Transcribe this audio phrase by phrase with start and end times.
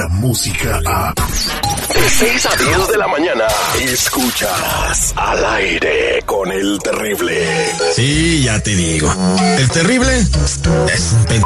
[0.00, 1.12] la música a...
[1.12, 3.44] De 6 a 10 de la mañana,
[3.84, 7.46] escuchas al aire con el terrible.
[7.94, 9.12] Sí, ya te digo.
[9.58, 11.42] El terrible es un pen...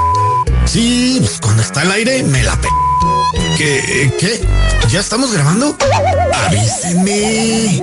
[0.66, 2.68] Sí, pues cuando está al aire me la pe...
[3.58, 4.12] ¿Qué?
[4.20, 4.40] ¿Qué?
[4.88, 5.76] ¿Ya estamos grabando?
[6.46, 7.82] Avíseme.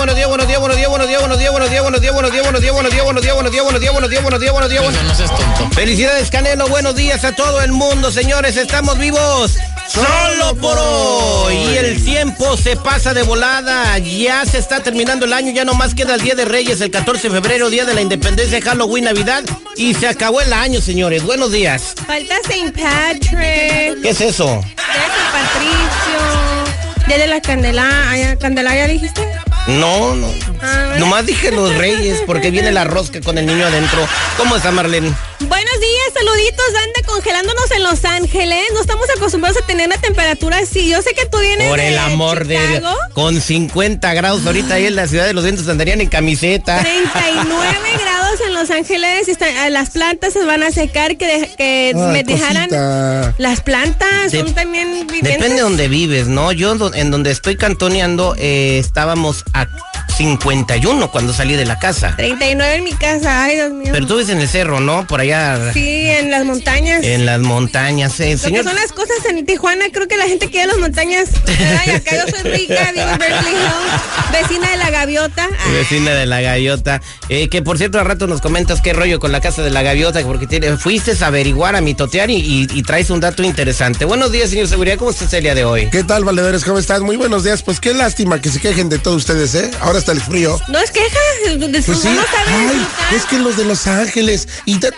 [1.61, 4.39] buenos días, buenos días, buenos días, buenos días, buenos días, buenos días, buenos días, buenos
[4.39, 8.97] días, buenos días, buenos días, Felicidades, Canelo, buenos días a todo el mundo, señores, estamos
[8.97, 11.55] vivos solo por hoy.
[11.55, 15.93] Y el tiempo se pasa de volada, ya se está terminando el año, ya nomás
[15.93, 19.43] queda el Día de Reyes, el 14 de febrero, Día de la Independencia, Halloween, Navidad,
[19.75, 21.23] y se acabó el año, señores.
[21.23, 21.93] Buenos días.
[22.07, 22.71] Falta St.
[22.71, 24.01] Patrick.
[24.01, 24.47] ¿Qué es eso?
[24.47, 27.07] De San Patricio.
[27.07, 28.35] Día de la Candelaria.
[28.37, 29.40] ¿Candelaria dijiste?
[29.67, 30.27] No, no.
[30.61, 30.95] Ah.
[30.97, 34.07] Nomás dije los reyes, porque viene la rosca con el niño adentro.
[34.37, 35.13] ¿Cómo está Marlene?
[35.39, 36.65] Buenos días, saluditos.
[36.67, 38.63] Anda congelándonos en Los Ángeles.
[38.73, 40.89] No estamos acostumbrados a tener una temperatura así.
[40.89, 42.95] Yo sé que tú vienes Por el de amor de Dios.
[43.13, 46.79] Con 50 grados ahorita ahí en la ciudad de los vientos andarían en camiseta.
[46.79, 49.27] 39 grados en Los Ángeles.
[49.27, 51.17] y está- las plantas se van a secar.
[51.17, 52.69] Que, de- que Ay, me dejaran.
[52.69, 53.35] cosita.
[53.37, 55.23] Las plantas De- son también vivientes.
[55.23, 56.51] Depende de donde vives, ¿no?
[56.51, 59.67] Yo en donde estoy cantoneando eh, estábamos a
[60.11, 62.13] 51 cuando salí de la casa.
[62.17, 63.43] 39 en mi casa.
[63.43, 63.89] Ay, Dios mío.
[63.91, 65.07] Pero tú vives en el cerro, ¿no?
[65.07, 67.03] Por allá Sí, en las montañas.
[67.03, 68.19] en las montañas.
[68.19, 70.77] eh, Lo que señor, son las cosas en Tijuana, creo que la gente quiere las
[70.77, 71.29] montañas.
[71.45, 71.81] ¿verdad?
[71.87, 75.47] Y acá yo soy rica, vivo en Berkeley Hills, vecina de la gaviota.
[75.59, 77.01] Ah, vecina de la gaviota.
[77.29, 79.81] Eh, que por cierto, al rato nos comentas qué rollo con la casa de la
[79.81, 84.05] gaviota, porque tiene, fuiste a averiguar, a mitotear y, y- y traes un dato interesante.
[84.05, 84.97] Buenos días, señor Seguridad.
[84.97, 85.89] ¿Cómo está el día de hoy?
[85.91, 86.63] ¿Qué tal, valedores?
[86.63, 87.01] ¿Cómo estás?
[87.01, 87.63] Muy buenos días.
[87.63, 89.71] Pues qué lástima que se quejen de todos ustedes, ¿eh?
[89.81, 90.59] Ahora está el frío.
[90.67, 91.19] No es queja,
[91.57, 92.09] de Pues sí.
[92.47, 94.47] Ay, es que los de Los Ángeles.
[94.65, 94.91] Y te-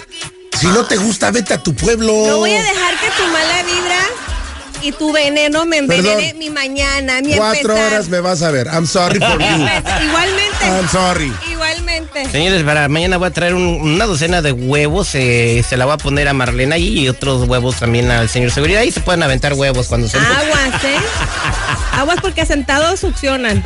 [0.60, 2.14] si no te gusta, vete a tu pueblo.
[2.28, 4.00] No voy a dejar que tu mala vibra
[4.82, 6.40] y tu veneno me envenene Perdón.
[6.40, 7.94] mi mañana, mi Cuatro empezar.
[7.94, 8.68] horas me vas a ver.
[8.68, 9.46] I'm sorry for you.
[9.46, 10.66] Igualmente.
[10.66, 11.34] I'm sorry.
[11.52, 12.13] Igualmente.
[12.32, 15.94] Señores, para mañana voy a traer un- una docena de huevos, eh, se la voy
[15.96, 18.82] a poner a Marlena y otros huevos también al señor Seguridad.
[18.82, 20.18] Ahí se pueden aventar huevos cuando se...
[20.18, 20.98] Aguas, ¿eh?
[21.94, 23.64] Aguas porque sentados succionan.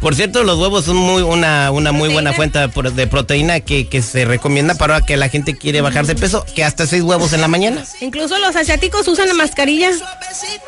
[0.00, 3.60] Por cierto, los huevos son muy una, una muy buena fuente de pro- de proteína
[3.60, 7.02] que, que se recomienda para que la gente quiere bajar de peso, que hasta seis
[7.02, 7.84] huevos en la mañana.
[8.00, 9.90] Incluso los asiáticos usan la mascarilla.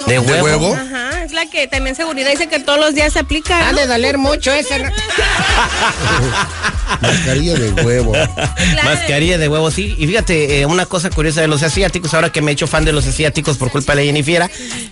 [0.06, 0.34] De huevo.
[0.34, 0.74] ¿De huevo?
[0.74, 3.68] Ajá, es la que también seguridad dice que todos los días se aplica.
[3.68, 3.78] Ha ¿no?
[3.80, 4.76] de doler mucho esa.
[7.00, 8.12] Mascarilla de huevo.
[8.84, 9.94] Mascarilla de huevo, sí.
[9.98, 12.84] Y fíjate, eh, una cosa curiosa de los asiáticos, ahora que me he hecho fan
[12.84, 14.50] de los asiáticos por culpa de la Jennifiera,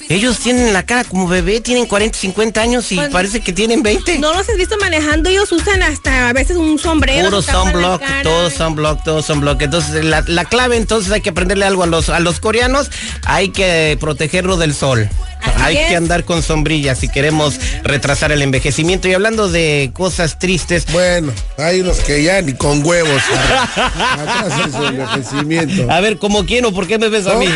[0.08, 3.82] ellos tienen la cara como bebé, tienen 40, 50 años y Pues, parece que tienen
[3.82, 4.18] 20.
[4.18, 7.26] No los has visto manejando, ellos usan hasta a veces un sombrero.
[7.26, 9.62] Puro sunblock, todo sunblock, todo sunblock.
[9.62, 12.90] Entonces, la, la clave entonces hay que aprenderle algo a los, a los coreanos,
[13.24, 15.08] hay que protegerlo del sol.
[15.42, 15.88] Así hay es.
[15.88, 19.08] que andar con sombrilla si queremos retrasar el envejecimiento.
[19.08, 23.20] Y hablando de cosas tristes, Bueno, hay unos que ya ni con huevos.
[24.72, 25.90] Su envejecimiento.
[25.90, 27.38] a ver, ¿cómo quién o por qué me ves a ¿No?
[27.40, 27.46] mí?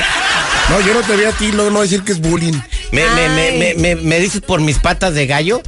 [0.69, 2.59] No, yo no te vi a ti, luego no decir que es bullying.
[2.91, 5.63] ¿Me, me, me, me, me- me dices por mis patas de gallo?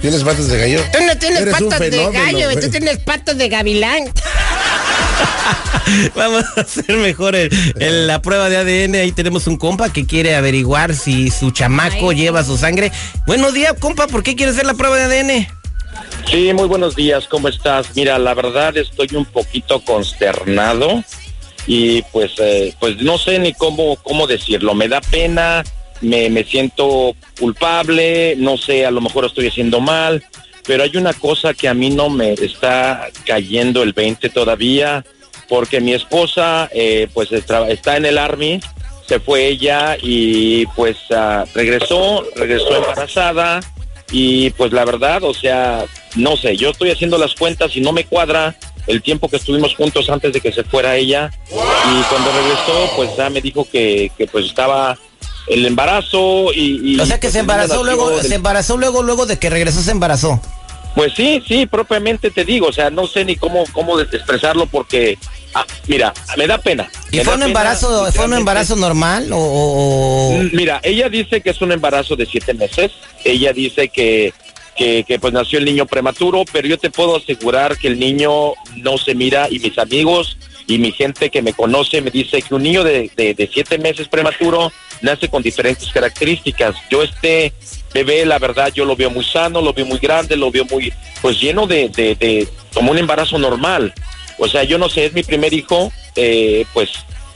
[0.00, 0.84] ¿Tienes patas de gallo?
[0.92, 4.04] Tú no tienes Eres patas de gallo, tú tienes patas de gavilán.
[6.14, 8.94] Vamos a hacer mejor el- el- la prueba de ADN.
[9.00, 12.16] Ahí tenemos un compa que quiere averiguar si su chamaco Ay.
[12.16, 12.92] lleva su sangre.
[13.26, 15.48] Buenos días, compa, ¿por qué quiere hacer la prueba de ADN?
[16.30, 17.88] Sí, muy buenos días, ¿cómo estás?
[17.94, 21.02] Mira, la verdad estoy un poquito consternado
[21.66, 24.74] y pues, eh, pues no sé ni cómo, cómo decirlo.
[24.74, 25.62] Me da pena,
[26.00, 30.24] me, me siento culpable, no sé, a lo mejor estoy haciendo mal,
[30.66, 35.04] pero hay una cosa que a mí no me está cayendo el 20 todavía,
[35.48, 38.60] porque mi esposa eh, pues está, en el Army,
[39.06, 43.60] se fue ella y pues ah, regresó, regresó embarazada
[44.10, 45.84] y pues la verdad, o sea,
[46.16, 48.56] no sé, yo estoy haciendo las cuentas y no me cuadra
[48.86, 51.30] el tiempo que estuvimos juntos antes de que se fuera ella.
[51.50, 54.98] Y cuando regresó pues ya me dijo que, que pues estaba
[55.48, 59.26] el embarazo y, y o sea que pues, se embarazó luego, se embarazó luego, luego
[59.26, 60.40] de que regresó se embarazó.
[60.94, 65.16] Pues sí, sí, propiamente te digo, o sea, no sé ni cómo cómo expresarlo porque
[65.54, 66.90] ah, mira, me da pena.
[67.10, 71.40] ¿Y Me fue un pena, embarazo, fue un embarazo normal o- Mm, Mira, ella dice
[71.40, 72.92] que es un embarazo de siete meses.
[73.24, 74.32] Ella dice que,
[74.76, 78.52] que, que, pues nació el niño prematuro, pero yo te puedo asegurar que el niño
[78.76, 80.36] no se mira y mis amigos
[80.66, 84.08] y mi gente que me conoce me dice que un niño de, de, siete meses
[84.08, 86.76] prematuro nace con diferentes características.
[86.90, 87.52] Yo este
[87.92, 90.92] bebé, la verdad, yo lo veo muy sano, lo veo muy grande, lo veo muy,
[91.20, 93.92] pues lleno de, de, de como un embarazo normal.
[94.38, 96.90] O sea, yo no sé, es mi primer hijo, eh, pues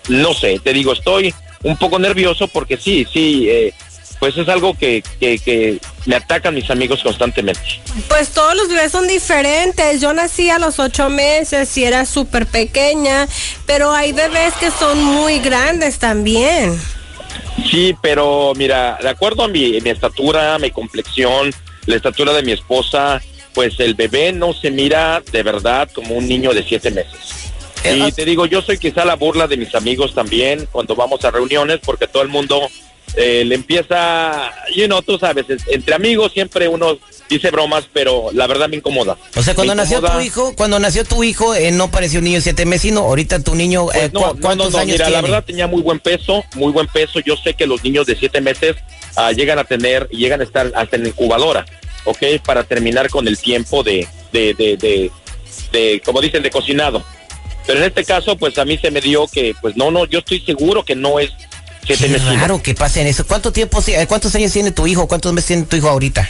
[0.09, 3.75] no sé, te digo, estoy un poco nervioso porque sí, sí, eh,
[4.19, 7.61] pues es algo que, que, que me atacan mis amigos constantemente.
[8.09, 10.01] Pues todos los bebés son diferentes.
[10.01, 13.29] Yo nací a los ocho meses y era súper pequeña,
[13.67, 16.79] pero hay bebés que son muy grandes también.
[17.71, 21.53] Sí, pero mira, de acuerdo a mi, mi estatura, mi complexión,
[21.87, 23.21] la estatura de mi esposa,
[23.55, 27.47] pues el bebé no se mira de verdad como un niño de siete meses.
[27.85, 31.31] Y te digo, yo soy quizá la burla de mis amigos también cuando vamos a
[31.31, 32.69] reuniones, porque todo el mundo
[33.15, 36.99] eh, le empieza, you know, tú sabes, es- entre amigos siempre uno
[37.29, 39.17] dice bromas, pero la verdad me incomoda.
[39.35, 42.37] o sea, cuando nació tu hijo, cuando nació tu hijo, eh, no pareció un niño
[42.37, 44.79] de siete meses, sino ahorita tu niño, eh, Pues no, ¿cu- no, no, ¿cuántos no,
[44.79, 47.19] años mira, la verdad tenía muy buen peso, muy buen peso.
[47.21, 48.77] Yo sé que los niños de siete meses
[49.17, 51.65] ah, llegan a tener, llegan a estar hasta en la incubadora,
[52.05, 52.19] ¿ok?
[52.45, 55.11] Para terminar con el tiempo de, de, de, de,
[55.73, 57.03] de, como dicen, de cocinado.
[57.67, 60.21] Pero en este caso, pues a mí se me dio que, pues no, no, yo
[60.21, 61.33] estoy seguro que no es
[61.87, 62.41] siete Qué meses.
[62.41, 63.27] raro que pase en eso.
[63.27, 65.07] ¿Cuánto tiempo, eh, cuántos años tiene tu hijo?
[65.07, 66.29] ¿Cuántos meses tiene tu hijo ahorita?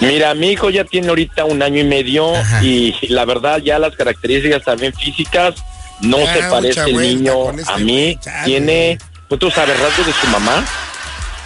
[0.00, 2.62] Mira, mi hijo ya tiene ahorita un año y medio Ajá.
[2.64, 5.54] y la verdad ya las características también físicas
[6.00, 8.18] no se parece mucha el niño este a mí.
[8.20, 8.44] chale.
[8.44, 8.98] Tiene,
[9.28, 10.64] pues tú sabes, rasgos de su mamá,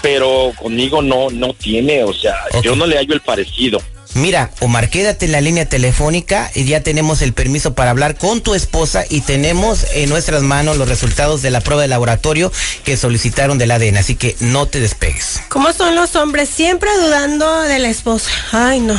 [0.01, 3.81] pero conmigo no, no tiene, o sea, yo no le hallo el parecido.
[4.19, 8.41] Mira, Omar, quédate en la línea telefónica y ya tenemos el permiso para hablar con
[8.41, 12.51] tu esposa y tenemos en nuestras manos los resultados de la prueba de laboratorio
[12.85, 15.41] que solicitaron del ADN, así que no te despegues.
[15.49, 16.49] ¿Cómo son los hombres?
[16.49, 18.31] Siempre dudando de la esposa.
[18.51, 18.99] Ay, no.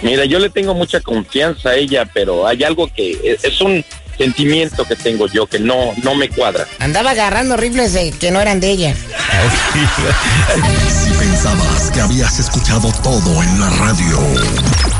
[0.00, 3.84] Mira, yo le tengo mucha confianza a ella, pero hay algo que es, es un
[4.16, 6.66] sentimiento que tengo yo que no, no me cuadra.
[6.78, 8.94] Andaba agarrando rifles que no eran de ella.
[11.32, 14.18] Pensabas que habías escuchado todo en la radio,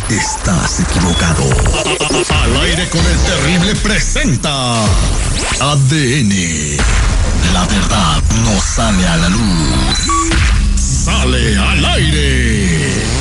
[0.09, 1.45] estás equivocado.
[2.43, 4.83] Al aire con el terrible presenta
[5.61, 6.33] ADN.
[7.53, 10.09] La verdad no sale a la luz.
[10.75, 13.12] Sale al aire.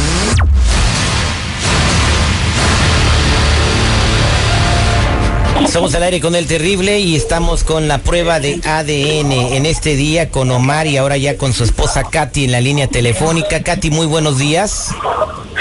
[5.69, 9.95] Somos al aire con el terrible y estamos con la prueba de ADN en este
[9.95, 13.63] día con Omar y ahora ya con su esposa Katy en la línea telefónica.
[13.63, 14.89] Katy, muy buenos días.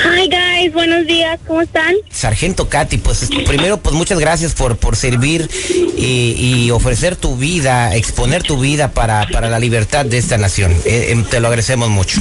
[0.05, 1.95] Hi guys, buenos días, ¿cómo están?
[2.11, 5.49] Sargento Katy, pues primero pues muchas gracias por, por servir
[5.97, 10.75] y, y ofrecer tu vida, exponer tu vida para, para la libertad de esta nación.
[10.85, 12.21] Eh, em, te lo agradecemos mucho.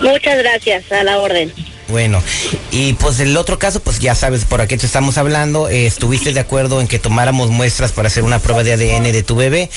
[0.00, 1.52] Muchas gracias, a la orden.
[1.88, 2.20] Bueno,
[2.72, 6.32] y pues el otro caso, pues ya sabes por qué te estamos hablando, eh, estuviste
[6.32, 9.70] de acuerdo en que tomáramos muestras para hacer una prueba de ADN de tu bebé.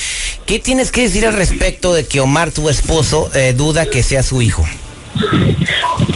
[0.44, 4.24] ¿Qué tienes que decir al respecto de que Omar, tu esposo, eh, duda que sea
[4.24, 4.66] su hijo?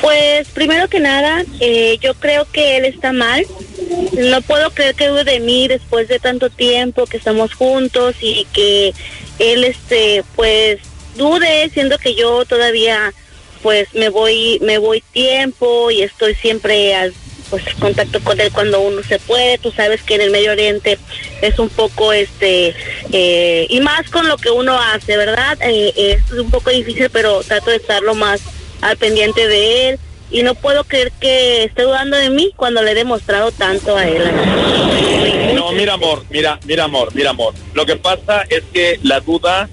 [0.01, 3.47] Pues primero que nada, eh, yo creo que él está mal.
[4.19, 8.47] No puedo creer que dude de mí después de tanto tiempo que estamos juntos y
[8.53, 8.93] que
[9.39, 10.81] él, este, pues
[11.17, 13.13] dude, siendo que yo todavía,
[13.65, 17.15] pues me voy, me voy tiempo y estoy siempre al
[17.49, 19.57] pues contacto con él cuando uno se puede.
[19.57, 20.99] Tú sabes que en el Medio Oriente
[21.41, 22.75] es un poco, este,
[23.11, 25.57] eh, y más con lo que uno hace, ¿verdad?
[25.63, 28.43] Eh, es un poco difícil, pero trato de estar lo más
[28.83, 29.99] al pendiente de él
[30.31, 34.07] y no puedo creer que esté dudando de mí cuando le he demostrado tanto a
[34.07, 34.25] él.
[35.55, 37.55] No, mira amor, mira, mira amor, mira amor.
[37.73, 39.71] Lo que pasa es que la duda,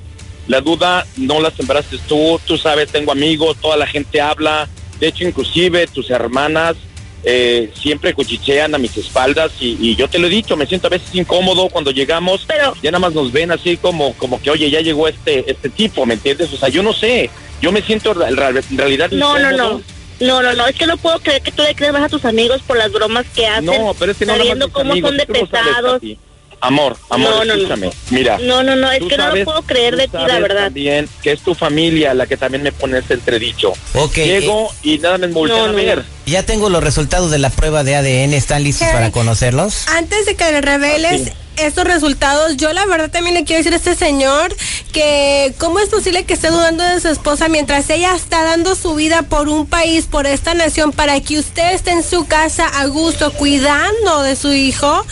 [0.48, 4.68] la duda no la sembraste tú, tú sabes, tengo amigos, toda la gente habla,
[5.00, 6.76] de hecho inclusive tus hermanas
[7.24, 10.88] eh, siempre cuchichean a mis espaldas y, y yo te lo he dicho, me siento
[10.88, 14.50] a veces incómodo cuando llegamos, Pero- ya nada más nos ven así como, como que
[14.50, 16.52] oye, ya llegó este, este tipo, ¿me entiendes?
[16.52, 17.30] O sea, yo no sé,
[17.62, 18.36] yo me siento en
[18.78, 19.74] realidad No, no, incómodo.
[19.80, 20.02] no.
[20.22, 22.26] No, no, no, es que no puedo creer que tú le crees más a tus
[22.26, 25.18] amigos por las bromas que hacen, No, pero es que no sabiendo cómo amigos, son
[25.18, 26.02] de pesados.
[26.62, 27.54] Amor, amor, No, no, no.
[27.56, 27.90] escúchame.
[28.12, 28.38] Mira.
[28.40, 30.66] No, no, no, es que no lo puedo creer de ti, la verdad.
[30.66, 33.74] También que es tu familia la que también me pone ese entredicho.
[33.96, 36.04] Ok, Llego y nada me voltean No, a ver.
[36.26, 38.34] Ya tengo los resultados de la prueba de ADN.
[38.34, 38.94] ¿Están listos ¿Qué?
[38.94, 39.88] para conocerlos?
[39.90, 41.32] Antes de que le reveles Sí.
[41.68, 44.56] Estos resultados, yo la verdad también le quiero decir a este señor
[44.92, 48.96] que cómo es posible que esté dudando de su esposa mientras ella está dando su
[48.96, 52.86] vida por un país, por esta nación, para que usted esté en su casa a
[52.88, 55.06] gusto, cuidando de su hijo.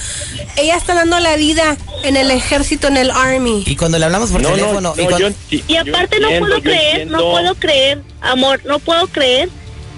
[0.58, 3.64] Ella está dando la vida en el ejército, en el army.
[3.66, 4.94] Y cuando le hablamos por No, teléfono.
[4.96, 8.62] no, y cuando- yo, sí, Y aparte no entiendo, puedo creer, no puedo creer, amor,
[8.66, 9.50] no puedo creer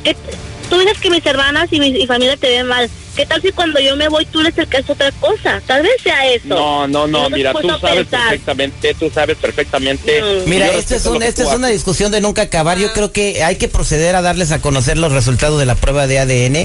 [0.04, 0.16] que
[0.70, 2.90] tú dices que mis hermanas y mi y familia te ven mal.
[3.16, 5.62] ¿Qué tal si cuando yo me voy tú que es otra cosa?
[5.68, 6.48] Tal vez sea eso.
[6.48, 8.30] No, no, no, mira, tú sabes pensar.
[8.30, 10.22] perfectamente, tú sabes perfectamente.
[10.22, 10.50] Mm.
[10.50, 12.78] Mira, esto es, un- es una discusión de nunca acabar.
[12.78, 16.08] Yo creo que hay que proceder a darles a conocer los resultados de la prueba
[16.08, 16.56] de ADN.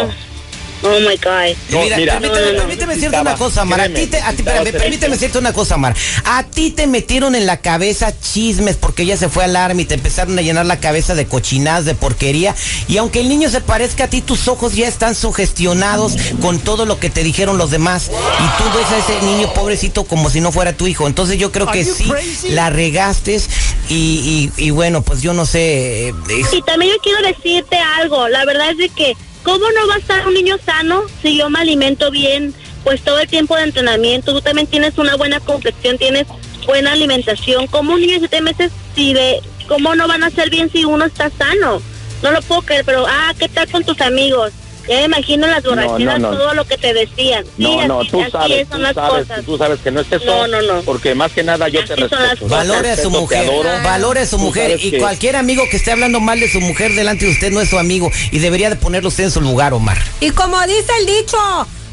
[0.86, 1.56] Oh my God.
[1.70, 2.58] No, mira, mira, permíteme, no, no, no.
[2.58, 3.80] permíteme decirte una cosa, Omar.
[3.80, 5.96] A ti te, a ti, espérame, permíteme decirte una cosa, Omar.
[6.24, 9.84] A ti te metieron en la cabeza chismes porque ella se fue al arma y
[9.86, 12.54] te empezaron a llenar la cabeza de cochinadas, de porquería.
[12.86, 16.84] Y aunque el niño se parezca a ti, tus ojos ya están sugestionados con todo
[16.86, 18.10] lo que te dijeron los demás.
[18.10, 21.06] Y tú ves a ese niño pobrecito como si no fuera tu hijo.
[21.06, 22.10] Entonces yo creo que sí
[22.50, 23.40] la regaste
[23.88, 26.08] y, y, y bueno, pues yo no sé.
[26.08, 29.86] eh, es- Y también yo quiero decirte algo, la verdad es de que, ¿cómo no
[29.86, 32.52] va a estar un niño sano si yo me alimento bien?
[32.82, 36.26] Pues todo el tiempo de entrenamiento, tú también tienes una buena complexión, tienes
[36.66, 37.66] buena alimentación.
[37.68, 40.84] ¿Cómo un niño de siete meses, si de, cómo no van a ser bien si
[40.84, 41.80] uno está sano?
[42.22, 44.52] No lo puedo creer, pero, ah, ¿qué tal con tus amigos?
[44.88, 46.30] Ya me imagino las No, no, borracheras, no.
[46.36, 47.44] todo lo que te decían.
[47.44, 49.44] Sí, No, no, así- tú así sabes, son tú las sabes, cosas.
[49.46, 50.24] tú sabes que no es eso.
[50.26, 50.82] No, no, no.
[50.82, 52.48] Porque más que nada yo te Así respeto.
[52.48, 53.50] Valore a su mujer,
[53.82, 56.92] valore a su mujer y que- cualquier amigo que esté hablando mal de su mujer
[56.94, 59.72] delante de usted no es su amigo y debería de ponerlo usted en su lugar,
[59.72, 59.96] Omar.
[60.20, 61.38] Y como dice el dicho,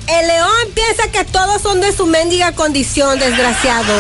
[0.08, 3.94] el león piensa que todos son de su mendiga condición, desgraciado.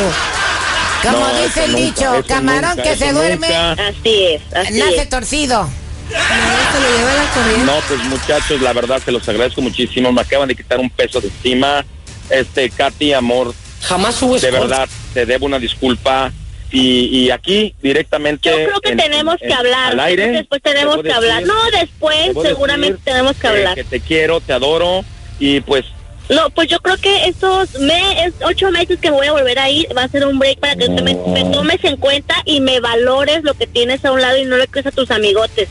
[1.03, 3.71] Como No, dice el nunca, dicho, camarón nunca, que se duerme, nunca.
[3.88, 5.10] Así es, así nace es.
[5.10, 5.69] torcido.
[6.11, 7.65] No, se lo lleva la corriente.
[7.65, 10.11] No, pues muchachos, la verdad se los agradezco muchísimo.
[10.11, 11.85] Me acaban de quitar un peso de encima.
[12.29, 16.31] Este, Katy, amor, Jamás hubo de verdad te debo una disculpa.
[16.73, 18.49] Y, y aquí directamente.
[18.49, 19.91] Yo creo que en- tenemos en- que hablar.
[19.91, 20.31] Al aire.
[20.31, 21.43] Después te tenemos que hablar.
[21.43, 23.75] No, después seguramente decir tenemos que que- hablar.
[23.75, 25.03] Que te quiero, te adoro.
[25.39, 25.83] Y pues
[26.29, 29.59] No, pues yo creo que estos me, es ocho meses que me voy a volver
[29.59, 32.61] a ir va a ser un break para que me, me tomes en cuenta y
[32.61, 35.67] me valores lo que tienes a un lado y no le crees a tus amigotes.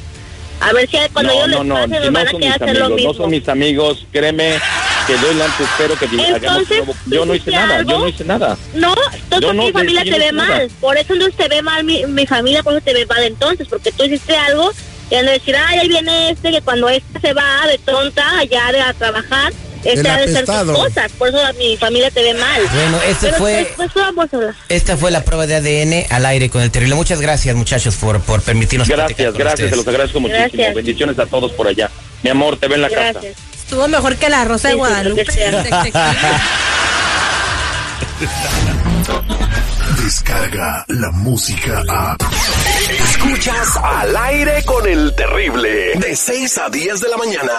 [0.61, 2.77] A ver si cuando no, yo no, les no, pase me no van a querer
[2.79, 4.59] lo amigos, no son mis amigos, créeme
[5.07, 7.91] que yo delante espero que hagamos Entonces, nuevo- Yo no hice ¿hiciste nada, algo?
[7.91, 8.59] yo no hice nada.
[8.75, 10.49] No, entonces Yo no mi familia te no ve nada.
[10.59, 10.71] mal.
[10.81, 13.67] Por eso entonces te ve mal mi, mi familia, por eso te ve mal entonces,
[13.69, 14.71] porque tú hiciste algo
[15.11, 18.71] y de decir, ay, ahí viene este, que cuando este se va de tonta allá
[18.73, 19.53] de a trabajar,
[19.85, 21.13] este El ha de ser sus cosas.
[21.13, 22.63] Por eso mi familia te ve mal.
[22.75, 24.55] Bueno, este Pero fue- a hablar.
[24.69, 26.95] Esta fue la prueba de ADN al aire con el terrible.
[26.95, 30.47] Muchas gracias, muchachos, por, por permitirnos Gracias, gracias, se los agradezco muchísimo.
[30.49, 30.75] Gracias.
[30.75, 31.91] Bendiciones a todos por allá.
[32.23, 33.13] Mi amor, te ve en la casa.
[33.13, 33.37] Gracias.
[33.55, 35.25] Estuvo mejor que la Rosa de Sí, Guadalupe.
[40.05, 42.17] Descarga la música a.
[43.11, 45.93] Escuchas al aire con el terrible.
[45.97, 47.53] De 6 a 10 de la mañana.